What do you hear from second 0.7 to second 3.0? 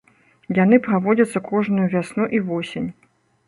праводзяцца кожную вясну і восень.